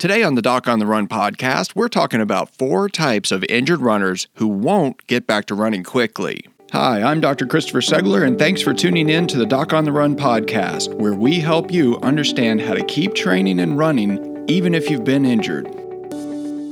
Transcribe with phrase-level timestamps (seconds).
[0.00, 3.82] Today on the Doc on the Run podcast, we're talking about four types of injured
[3.82, 6.42] runners who won't get back to running quickly.
[6.72, 7.44] Hi, I'm Dr.
[7.44, 11.12] Christopher Segler, and thanks for tuning in to the Doc on the Run podcast, where
[11.12, 15.66] we help you understand how to keep training and running even if you've been injured.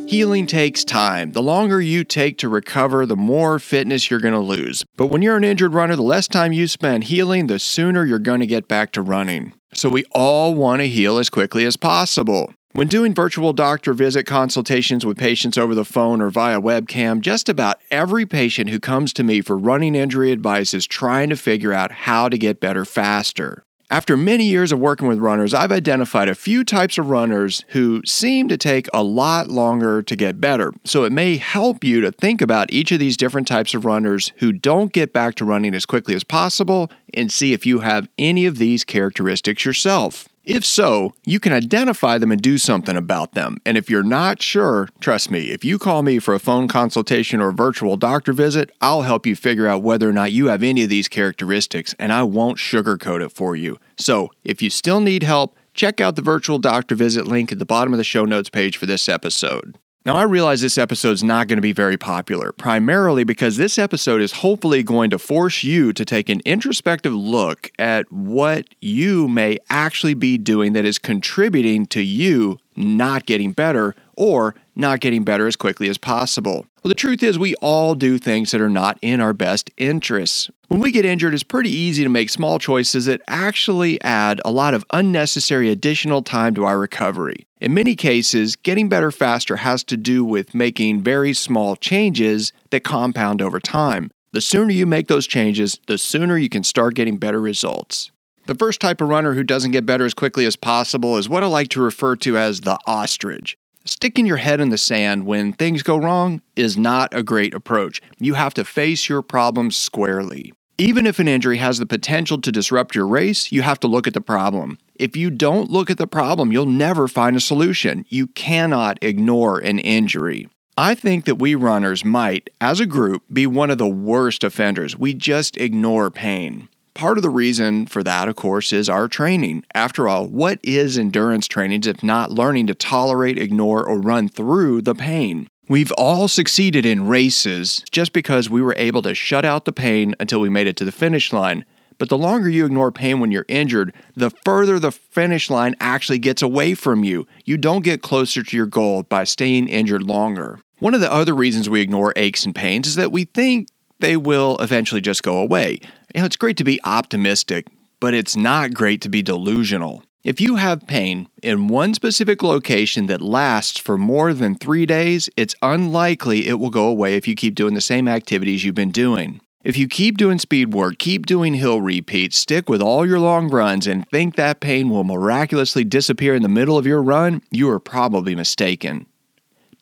[0.09, 1.33] Healing takes time.
[1.33, 4.87] The longer you take to recover, the more fitness you're going to lose.
[4.97, 8.19] But when you're an injured runner, the less time you spend healing, the sooner you're
[8.19, 9.53] going to get back to running.
[9.75, 12.55] So we all want to heal as quickly as possible.
[12.73, 17.49] When doing virtual doctor visit consultations with patients over the phone or via webcam, just
[17.49, 21.73] about every patient who comes to me for running injury advice is trying to figure
[21.73, 23.65] out how to get better faster.
[23.91, 28.03] After many years of working with runners, I've identified a few types of runners who
[28.05, 30.75] seem to take a lot longer to get better.
[30.85, 34.35] So it may help you to think about each of these different types of runners
[34.37, 38.11] who don't get back to running as quickly as possible and see if you have
[38.19, 40.28] any of these characteristics yourself.
[40.49, 43.59] If so, you can identify them and do something about them.
[43.67, 47.43] And if you're not sure, trust me, if you call me for a phone consultation
[47.43, 50.63] or a virtual doctor visit, I'll help you figure out whether or not you have
[50.63, 53.79] any of these characteristics, and I won't sugarcoat it for you.
[53.99, 57.67] So, if you still need help, check out the virtual doctor visit link at the
[57.67, 59.77] bottom of the show notes page for this episode.
[60.09, 64.23] Now, I realize this episode's not going to be very popular, primarily because this episode
[64.23, 69.59] is hopefully going to force you to take an introspective look at what you may
[69.69, 75.47] actually be doing that is contributing to you not getting better or not getting better
[75.47, 76.67] as quickly as possible.
[76.83, 80.49] Well, the truth is, we all do things that are not in our best interests.
[80.69, 84.51] When we get injured, it's pretty easy to make small choices that actually add a
[84.51, 87.47] lot of unnecessary additional time to our recovery.
[87.61, 92.85] In many cases, getting better faster has to do with making very small changes that
[92.85, 94.11] compound over time.
[94.33, 98.13] The sooner you make those changes, the sooner you can start getting better results.
[98.49, 101.43] The first type of runner who doesn't get better as quickly as possible is what
[101.43, 103.58] I like to refer to as the ostrich.
[103.89, 108.03] Sticking your head in the sand when things go wrong is not a great approach.
[108.19, 110.53] You have to face your problems squarely.
[110.77, 114.07] Even if an injury has the potential to disrupt your race, you have to look
[114.07, 114.79] at the problem.
[114.95, 118.05] If you don't look at the problem, you'll never find a solution.
[118.11, 120.49] You cannot ignore an injury.
[120.77, 124.99] I think that we runners might, as a group, be one of the worst offenders.
[124.99, 126.69] We just ignore pain.
[126.99, 129.65] Part of the reason for that, of course, is our training.
[129.73, 134.83] After all, what is endurance training if not learning to tolerate, ignore, or run through
[134.83, 135.47] the pain?
[135.69, 140.17] We've all succeeded in races just because we were able to shut out the pain
[140.19, 141.65] until we made it to the finish line.
[141.99, 146.19] But the longer you ignore pain when you're injured, the further the finish line actually
[146.19, 147.29] gets away from you.
[147.45, 150.59] You don't get closer to your goal by staying injured longer.
[150.81, 153.69] One of the other reasons we ignore aches and pains is that we think
[154.01, 155.81] they will eventually just go away.
[156.15, 157.67] You know, it's great to be optimistic,
[158.01, 160.03] but it's not great to be delusional.
[160.25, 165.29] If you have pain in one specific location that lasts for more than three days,
[165.37, 168.91] it's unlikely it will go away if you keep doing the same activities you've been
[168.91, 169.41] doing.
[169.65, 173.51] If you keep doing speed work, keep doing hill repeats, stick with all your long
[173.51, 177.69] runs, and think that pain will miraculously disappear in the middle of your run, you
[177.69, 179.07] are probably mistaken.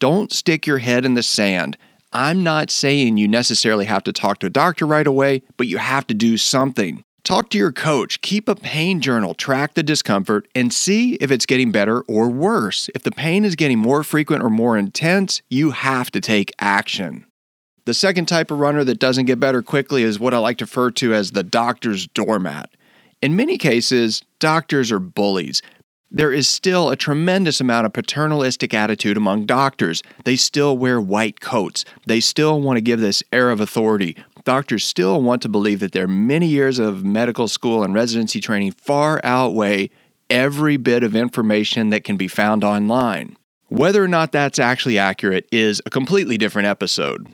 [0.01, 1.79] Don't stick your head in the sand.
[2.17, 5.77] I'm not saying you necessarily have to talk to a doctor right away, but you
[5.77, 7.05] have to do something.
[7.25, 11.45] Talk to your coach, keep a pain journal, track the discomfort, and see if it's
[11.45, 12.89] getting better or worse.
[12.95, 17.27] If the pain is getting more frequent or more intense, you have to take action.
[17.85, 20.65] The second type of runner that doesn't get better quickly is what I like to
[20.65, 22.71] refer to as the doctor's doormat.
[23.21, 25.61] In many cases, doctors are bullies.
[26.11, 30.03] There is still a tremendous amount of paternalistic attitude among doctors.
[30.25, 31.85] They still wear white coats.
[32.07, 35.93] They still want to give this air of authority doctors still want to believe that
[35.93, 39.91] their many years of medical school and residency training far outweigh
[40.31, 43.37] every bit of information that can be found online.
[43.69, 47.27] Whether or not that's actually accurate is a completely different episode.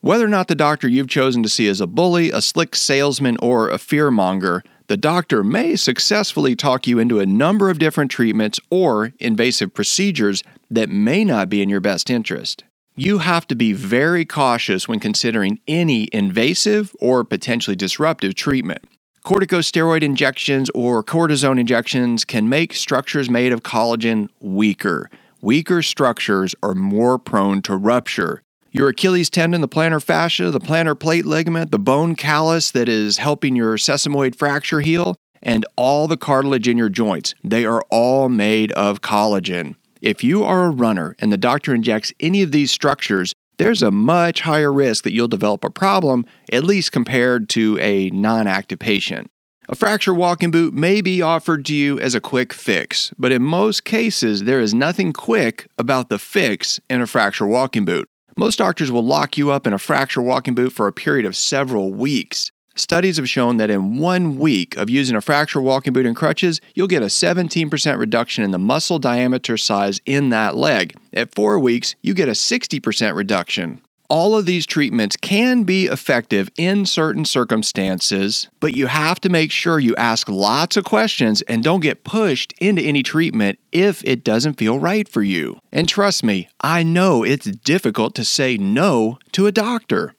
[0.00, 3.36] Whether or not the doctor you've chosen to see is a bully, a slick salesman,
[3.40, 8.60] or a fearmonger, the doctor may successfully talk you into a number of different treatments
[8.70, 12.64] or invasive procedures that may not be in your best interest
[12.98, 18.82] you have to be very cautious when considering any invasive or potentially disruptive treatment.
[19.22, 25.10] Corticosteroid injections or cortisone injections can make structures made of collagen weaker.
[25.42, 28.42] Weaker structures are more prone to rupture.
[28.76, 33.16] Your Achilles tendon, the plantar fascia, the plantar plate ligament, the bone callus that is
[33.16, 38.28] helping your sesamoid fracture heal, and all the cartilage in your joints, they are all
[38.28, 39.76] made of collagen.
[40.02, 43.90] If you are a runner and the doctor injects any of these structures, there's a
[43.90, 48.78] much higher risk that you'll develop a problem, at least compared to a non active
[48.78, 49.30] patient.
[49.70, 53.42] A fracture walking boot may be offered to you as a quick fix, but in
[53.42, 58.06] most cases, there is nothing quick about the fix in a fracture walking boot.
[58.38, 61.34] Most doctors will lock you up in a fracture walking boot for a period of
[61.34, 62.52] several weeks.
[62.74, 66.60] Studies have shown that in one week of using a fracture walking boot and crutches,
[66.74, 70.94] you'll get a 17% reduction in the muscle diameter size in that leg.
[71.14, 73.80] At four weeks, you get a 60% reduction.
[74.08, 79.50] All of these treatments can be effective in certain circumstances, but you have to make
[79.50, 84.22] sure you ask lots of questions and don't get pushed into any treatment if it
[84.22, 85.58] doesn't feel right for you.
[85.72, 90.14] And trust me, I know it's difficult to say no to a doctor.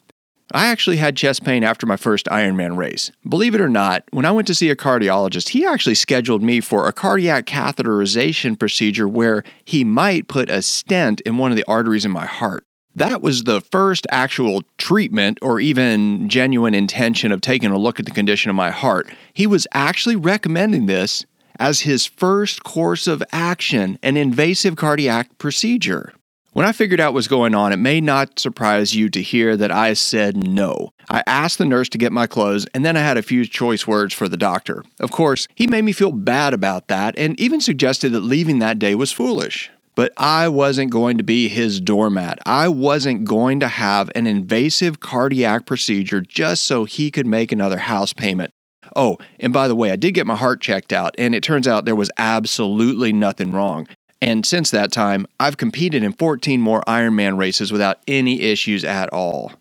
[0.53, 3.11] I actually had chest pain after my first Ironman race.
[3.27, 6.61] Believe it or not, when I went to see a cardiologist, he actually scheduled me
[6.61, 11.67] for a cardiac catheterization procedure where he might put a stent in one of the
[11.67, 12.65] arteries in my heart.
[12.97, 18.05] That was the first actual treatment or even genuine intention of taking a look at
[18.05, 19.07] the condition of my heart.
[19.35, 21.23] He was actually recommending this
[21.59, 26.11] as his first course of action, an invasive cardiac procedure.
[26.53, 29.55] When I figured out what was going on, it may not surprise you to hear
[29.55, 30.89] that I said no.
[31.07, 33.85] I asked the nurse to get my clothes, and then I had a few choice
[33.85, 34.83] words for the doctor.
[34.99, 38.79] Of course, he made me feel bad about that and even suggested that leaving that
[38.79, 39.69] day was foolish.
[39.97, 42.37] But I wasn't going to be his doormat.
[42.45, 47.79] I wasn't going to have an invasive cardiac procedure just so he could make another
[47.79, 48.53] house payment.
[48.95, 51.67] Oh, and by the way, I did get my heart checked out, and it turns
[51.67, 53.87] out there was absolutely nothing wrong.
[54.21, 59.11] And since that time, I've competed in 14 more Ironman races without any issues at
[59.11, 59.53] all.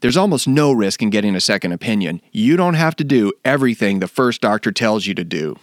[0.00, 2.20] There's almost no risk in getting a second opinion.
[2.32, 5.54] You don't have to do everything the first doctor tells you to do.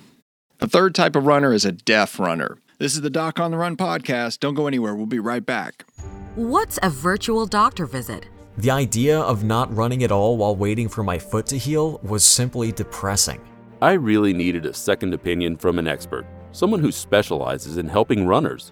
[0.60, 2.60] The third type of runner is a deaf runner.
[2.82, 4.40] This is the Doc on the Run podcast.
[4.40, 4.96] Don't go anywhere.
[4.96, 5.86] We'll be right back.
[6.34, 8.26] What's a virtual doctor visit?
[8.58, 12.24] The idea of not running at all while waiting for my foot to heal was
[12.24, 13.40] simply depressing.
[13.84, 18.72] I really needed a second opinion from an expert, someone who specializes in helping runners.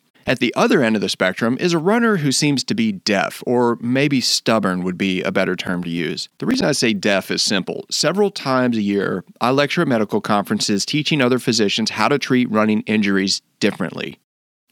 [0.27, 3.41] At the other end of the spectrum is a runner who seems to be deaf,
[3.45, 6.29] or maybe stubborn would be a better term to use.
[6.37, 7.85] The reason I say deaf is simple.
[7.89, 12.51] Several times a year, I lecture at medical conferences teaching other physicians how to treat
[12.51, 14.19] running injuries differently.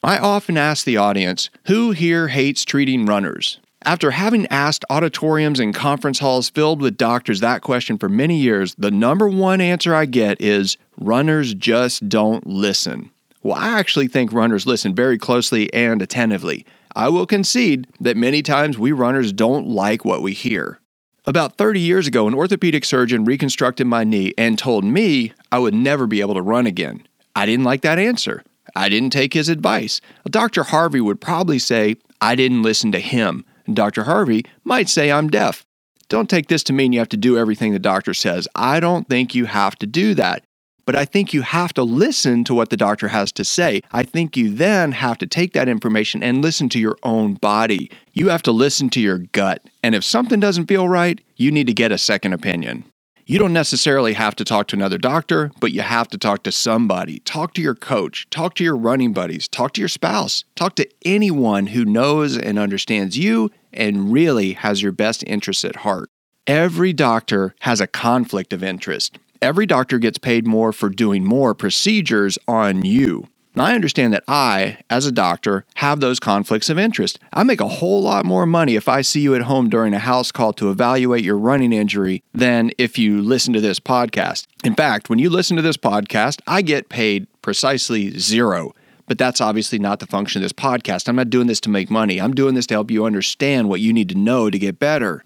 [0.03, 3.59] I often ask the audience, who here hates treating runners?
[3.83, 8.75] After having asked auditoriums and conference halls filled with doctors that question for many years,
[8.77, 13.09] the number one answer I get is runners just don't listen.
[13.41, 16.65] Well, I actually think runners listen very closely and attentively.
[16.95, 20.79] I will concede that many times we runners don't like what we hear.
[21.25, 25.73] About 30 years ago, an orthopedic surgeon reconstructed my knee and told me I would
[25.73, 27.07] never be able to run again.
[27.35, 28.43] I didn't like that answer.
[28.75, 30.01] I didn't take his advice.
[30.29, 30.63] Dr.
[30.63, 33.45] Harvey would probably say I didn't listen to him.
[33.71, 34.03] Dr.
[34.03, 35.65] Harvey might say I'm deaf.
[36.07, 38.47] Don't take this to mean you have to do everything the doctor says.
[38.55, 40.43] I don't think you have to do that.
[40.89, 43.83] But I think you have to listen to what the doctor has to say.
[43.91, 47.91] I think you then have to take that information and listen to your own body.
[48.13, 49.61] You have to listen to your gut.
[49.83, 52.85] And if something doesn't feel right, you need to get a second opinion.
[53.27, 56.51] You don't necessarily have to talk to another doctor, but you have to talk to
[56.51, 57.19] somebody.
[57.19, 60.89] Talk to your coach, talk to your running buddies, talk to your spouse, talk to
[61.05, 66.09] anyone who knows and understands you and really has your best interests at heart.
[66.47, 69.19] Every doctor has a conflict of interest.
[69.41, 73.27] Every doctor gets paid more for doing more procedures on you.
[73.55, 77.19] Now, I understand that I, as a doctor, have those conflicts of interest.
[77.31, 79.99] I make a whole lot more money if I see you at home during a
[79.99, 84.45] house call to evaluate your running injury than if you listen to this podcast.
[84.65, 88.73] In fact, when you listen to this podcast, I get paid precisely zero.
[89.07, 91.07] But that's obviously not the function of this podcast.
[91.07, 92.21] I'm not doing this to make money.
[92.21, 95.23] I'm doing this to help you understand what you need to know to get better.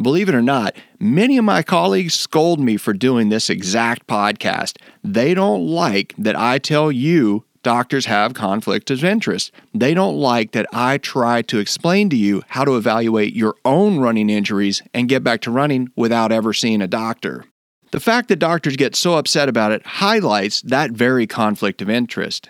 [0.00, 4.78] Believe it or not, many of my colleagues scold me for doing this exact podcast.
[5.04, 9.52] They don't like that I tell you doctors have conflict of interest.
[9.74, 13.98] They don't like that I try to explain to you how to evaluate your own
[13.98, 17.44] running injuries and get back to running without ever seeing a doctor.
[17.90, 22.48] The fact that doctors get so upset about it highlights that very conflict of interest.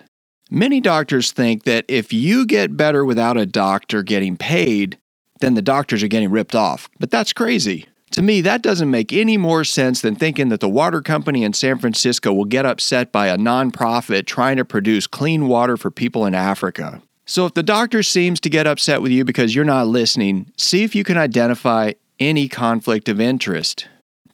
[0.51, 4.99] Many doctors think that if you get better without a doctor getting paid,
[5.43, 6.89] then the doctors are getting ripped off.
[6.99, 7.87] But that's crazy.
[8.13, 11.53] To me, that doesn't make any more sense than thinking that the water company in
[11.53, 16.27] San Francisco will get upset by a nonprofit trying to produce clean water for people
[16.27, 17.03] in Africa.
[17.25, 20.85] So if the doctor seems to get upset with you because you're not listening, see
[20.85, 23.89] if you can identify any conflict of interest.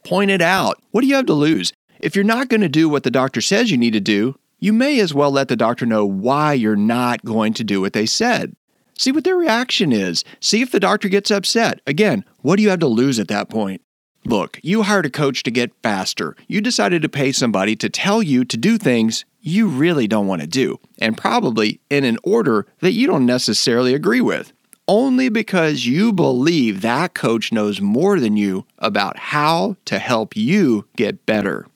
[0.05, 0.83] Point it out.
[0.91, 1.73] What do you have to lose?
[2.00, 4.73] If you're not going to do what the doctor says you need to do, you
[4.73, 8.07] may as well let the doctor know why you're not going to do what they
[8.07, 8.57] said.
[8.99, 10.25] See what their reaction is.
[10.40, 11.81] See if the doctor gets upset.
[11.87, 13.81] Again, what do you have to lose at that point?
[14.25, 16.37] Look, you hired a coach to get faster.
[16.49, 20.43] You decided to pay somebody to tell you to do things you really don't want
[20.43, 24.52] to do, and probably in an order that you don't necessarily agree with,
[24.88, 30.87] only because you believe that coach knows more than you about how to help you
[30.97, 31.67] get better.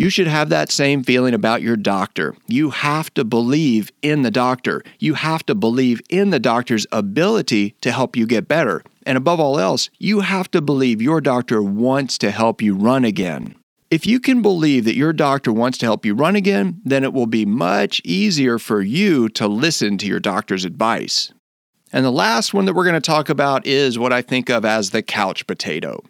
[0.00, 2.34] You should have that same feeling about your doctor.
[2.46, 4.82] You have to believe in the doctor.
[4.98, 8.82] You have to believe in the doctor's ability to help you get better.
[9.04, 13.04] And above all else, you have to believe your doctor wants to help you run
[13.04, 13.54] again.
[13.90, 17.12] If you can believe that your doctor wants to help you run again, then it
[17.12, 21.30] will be much easier for you to listen to your doctor's advice.
[21.92, 24.64] And the last one that we're going to talk about is what I think of
[24.64, 26.02] as the couch potato.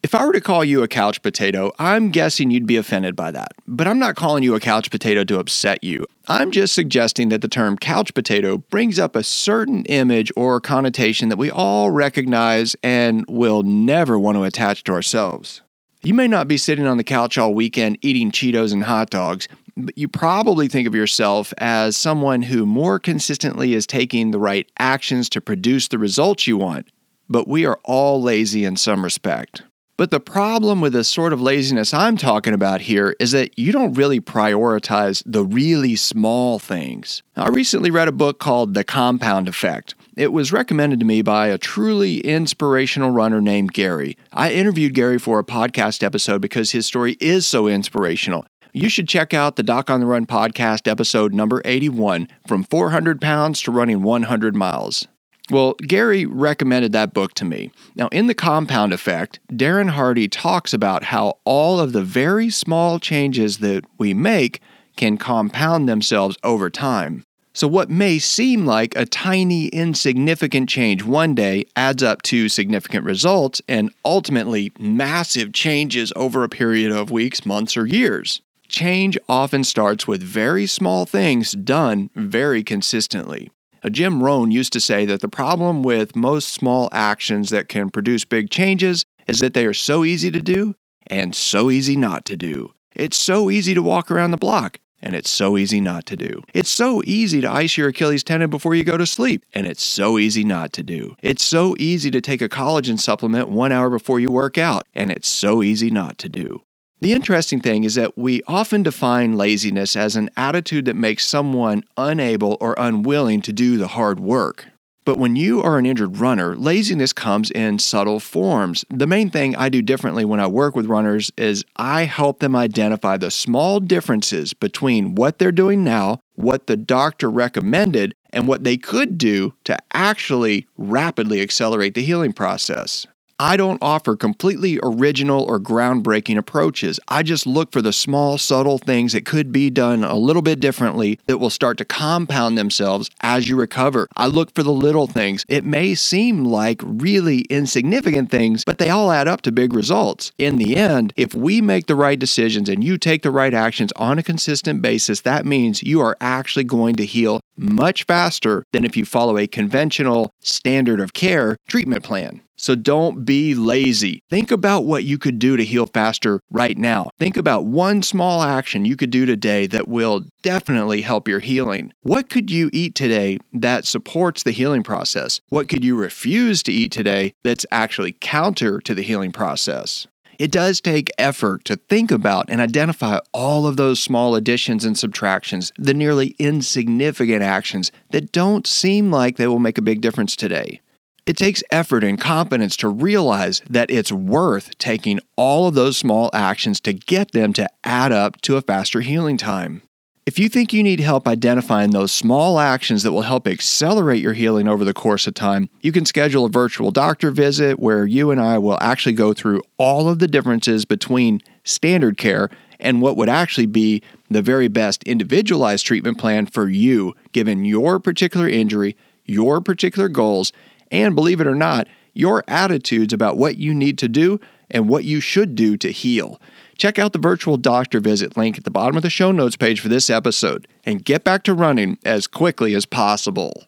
[0.00, 3.32] If I were to call you a couch potato, I'm guessing you'd be offended by
[3.32, 3.50] that.
[3.66, 6.06] But I'm not calling you a couch potato to upset you.
[6.28, 11.30] I'm just suggesting that the term couch potato brings up a certain image or connotation
[11.30, 15.62] that we all recognize and will never want to attach to ourselves.
[16.04, 19.48] You may not be sitting on the couch all weekend eating Cheetos and hot dogs,
[19.76, 24.70] but you probably think of yourself as someone who more consistently is taking the right
[24.78, 26.86] actions to produce the results you want.
[27.28, 29.64] But we are all lazy in some respect.
[29.98, 33.72] But the problem with the sort of laziness I'm talking about here is that you
[33.72, 37.24] don't really prioritize the really small things.
[37.34, 39.96] I recently read a book called The Compound Effect.
[40.16, 44.16] It was recommended to me by a truly inspirational runner named Gary.
[44.32, 48.46] I interviewed Gary for a podcast episode because his story is so inspirational.
[48.72, 53.20] You should check out the Doc on the Run podcast episode number 81 From 400
[53.20, 55.08] Pounds to Running 100 Miles.
[55.50, 57.70] Well, Gary recommended that book to me.
[57.94, 62.98] Now, in The Compound Effect, Darren Hardy talks about how all of the very small
[62.98, 64.60] changes that we make
[64.96, 67.24] can compound themselves over time.
[67.54, 73.04] So, what may seem like a tiny, insignificant change one day adds up to significant
[73.04, 78.42] results and ultimately massive changes over a period of weeks, months, or years.
[78.68, 83.50] Change often starts with very small things done very consistently.
[83.90, 88.24] Jim Rohn used to say that the problem with most small actions that can produce
[88.24, 90.74] big changes is that they are so easy to do
[91.06, 92.72] and so easy not to do.
[92.94, 96.42] It's so easy to walk around the block, and it's so easy not to do.
[96.52, 99.84] It's so easy to ice your Achilles tendon before you go to sleep, and it's
[99.84, 101.14] so easy not to do.
[101.22, 105.10] It's so easy to take a collagen supplement one hour before you work out, and
[105.10, 106.62] it's so easy not to do.
[107.00, 111.84] The interesting thing is that we often define laziness as an attitude that makes someone
[111.96, 114.66] unable or unwilling to do the hard work.
[115.04, 118.84] But when you are an injured runner, laziness comes in subtle forms.
[118.90, 122.56] The main thing I do differently when I work with runners is I help them
[122.56, 128.64] identify the small differences between what they're doing now, what the doctor recommended, and what
[128.64, 133.06] they could do to actually rapidly accelerate the healing process.
[133.40, 136.98] I don't offer completely original or groundbreaking approaches.
[137.06, 140.58] I just look for the small, subtle things that could be done a little bit
[140.58, 144.08] differently that will start to compound themselves as you recover.
[144.16, 145.44] I look for the little things.
[145.46, 150.32] It may seem like really insignificant things, but they all add up to big results.
[150.36, 153.92] In the end, if we make the right decisions and you take the right actions
[153.94, 158.84] on a consistent basis, that means you are actually going to heal much faster than
[158.84, 162.40] if you follow a conventional standard of care treatment plan.
[162.60, 164.20] So don't be lazy.
[164.28, 167.10] Think about what you could do to heal faster right now.
[167.18, 171.92] Think about one small action you could do today that will definitely help your healing.
[172.02, 175.40] What could you eat today that supports the healing process?
[175.50, 180.08] What could you refuse to eat today that's actually counter to the healing process?
[180.38, 184.96] It does take effort to think about and identify all of those small additions and
[184.96, 190.36] subtractions, the nearly insignificant actions that don't seem like they will make a big difference
[190.36, 190.80] today.
[191.26, 196.30] It takes effort and confidence to realize that it's worth taking all of those small
[196.32, 199.82] actions to get them to add up to a faster healing time.
[200.28, 204.34] If you think you need help identifying those small actions that will help accelerate your
[204.34, 208.30] healing over the course of time, you can schedule a virtual doctor visit where you
[208.30, 213.16] and I will actually go through all of the differences between standard care and what
[213.16, 218.98] would actually be the very best individualized treatment plan for you, given your particular injury,
[219.24, 220.52] your particular goals,
[220.90, 224.38] and believe it or not, your attitudes about what you need to do
[224.70, 226.38] and what you should do to heal.
[226.78, 229.80] Check out the virtual doctor visit link at the bottom of the show notes page
[229.80, 233.64] for this episode and get back to running as quickly as possible.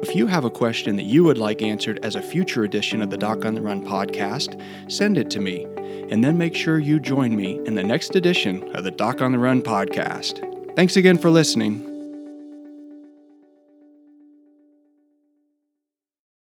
[0.00, 3.10] If you have a question that you would like answered as a future edition of
[3.10, 4.58] the Doc on the Run podcast,
[4.90, 5.64] send it to me,
[6.10, 9.32] and then make sure you join me in the next edition of the Doc on
[9.32, 10.74] the Run podcast.
[10.74, 11.97] Thanks again for listening.